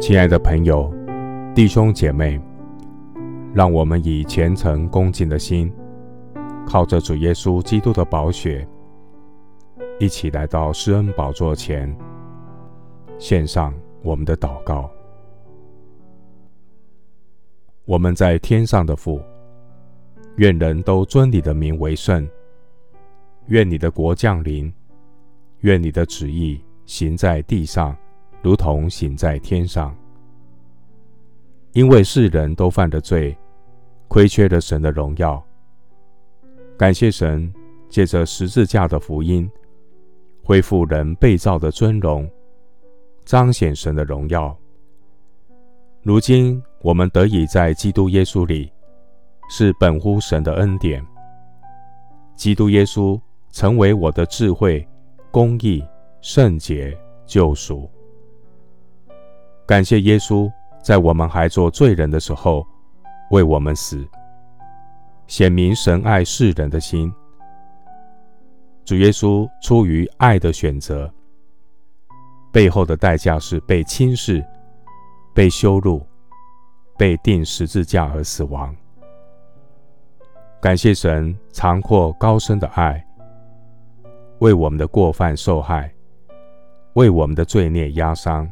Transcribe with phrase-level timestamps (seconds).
[0.00, 0.90] 亲爱的朋友、
[1.54, 2.40] 弟兄姐妹，
[3.52, 5.70] 让我们以虔诚恭敬的心，
[6.66, 8.66] 靠着主耶稣基督的宝血，
[9.98, 11.94] 一起来到施恩宝座前，
[13.18, 14.90] 献上我们的祷告。
[17.84, 19.20] 我们在天上的父，
[20.36, 22.26] 愿人都尊你的名为圣。
[23.48, 24.72] 愿你的国降临，
[25.58, 27.94] 愿你的旨意行在地上。
[28.42, 29.94] 如同行在天上，
[31.72, 33.36] 因为世人都犯了罪，
[34.08, 35.42] 亏缺了神的荣耀。
[36.76, 37.52] 感谢神，
[37.88, 39.50] 借着十字架的福音，
[40.42, 42.28] 恢复人被造的尊荣，
[43.24, 44.56] 彰显神的荣耀。
[46.02, 48.72] 如今我们得以在基督耶稣里，
[49.50, 51.06] 是本乎神的恩典。
[52.34, 53.20] 基督耶稣
[53.52, 54.88] 成为我的智慧、
[55.30, 55.84] 公义、
[56.22, 57.86] 圣洁、救赎。
[59.70, 62.66] 感谢耶稣，在我们还做罪人的时候，
[63.30, 64.04] 为我们死，
[65.28, 67.14] 显明神爱世人的心。
[68.84, 71.08] 主耶稣出于爱的选择，
[72.50, 74.44] 背后的代价是被轻视、
[75.32, 76.04] 被羞辱、
[76.98, 78.74] 被钉十字架而死亡。
[80.60, 83.06] 感谢神长阔高深的爱，
[84.40, 85.94] 为我们的过犯受害，
[86.94, 88.50] 为我们的罪孽压伤。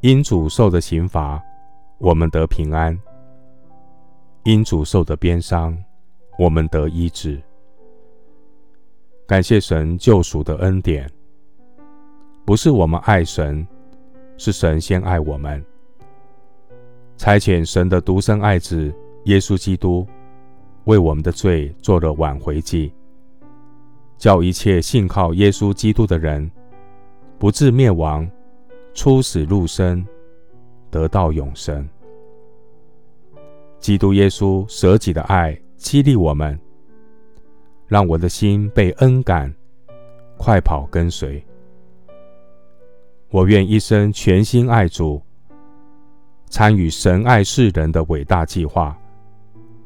[0.00, 1.42] 因主受的刑罚，
[1.98, 2.96] 我们得平安；
[4.44, 5.76] 因主受的鞭伤，
[6.38, 7.42] 我们得医治。
[9.26, 11.10] 感谢神救赎的恩典，
[12.44, 13.66] 不是我们爱神，
[14.36, 15.64] 是神先爱我们。
[17.16, 20.06] 差遣神的独生爱子耶稣基督，
[20.84, 22.92] 为我们的罪做了挽回祭，
[24.16, 26.48] 叫一切信靠耶稣基督的人，
[27.36, 28.30] 不至灭亡。
[28.98, 30.04] 出死入生，
[30.90, 31.88] 得到永生。
[33.78, 36.58] 基督耶稣舍己的爱激励我们，
[37.86, 39.54] 让我的心被恩感，
[40.36, 41.40] 快跑跟随。
[43.30, 45.22] 我愿一生全心爱主，
[46.50, 48.98] 参与神爱世人的伟大计划，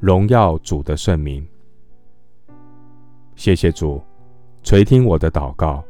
[0.00, 1.46] 荣耀主的圣名。
[3.36, 4.02] 谢谢主，
[4.62, 5.84] 垂听我的祷告。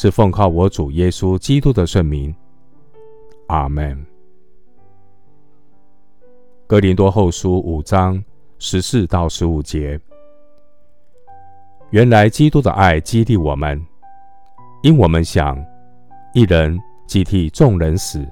[0.00, 2.32] 是奉靠我主耶稣基督的圣名，
[3.48, 4.06] 阿门。
[6.68, 8.22] 哥林多后书五章
[8.60, 10.00] 十四到十五节，
[11.90, 13.84] 原来基督的爱激励我们，
[14.84, 15.58] 因我们想，
[16.32, 18.24] 一人既替众人死，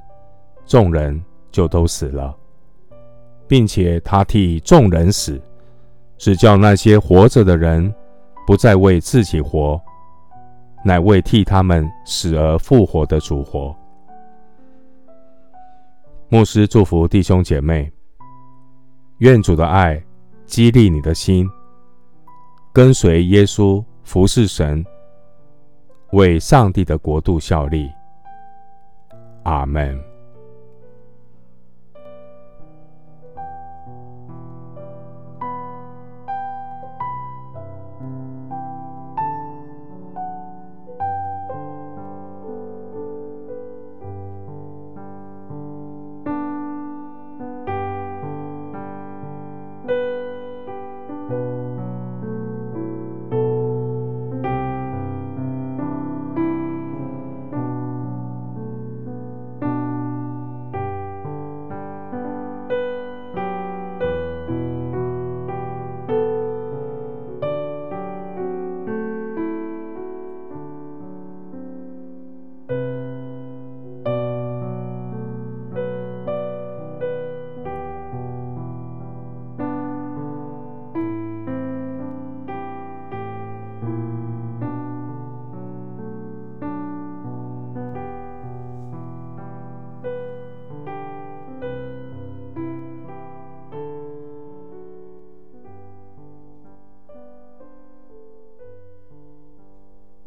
[0.67, 2.33] 众人就都死了，
[3.49, 5.43] 并且他替众人死，
[6.17, 7.93] 是叫那些活着的人
[8.47, 9.83] 不再为自己活。
[10.87, 13.75] 乃为替他们死而复活的主活。
[16.29, 17.93] 牧师祝福弟兄姐妹，
[19.19, 20.01] 愿主的爱
[20.45, 21.51] 激励你的心，
[22.73, 24.87] 跟随耶稣服侍神，
[26.13, 27.91] 为上帝的国度效力。
[29.43, 30.16] 阿门。